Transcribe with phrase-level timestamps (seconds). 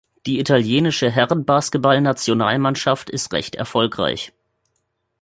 [0.25, 4.33] Die Italienische Herren-Basketballnationalmannschaft ist recht erfolgreich.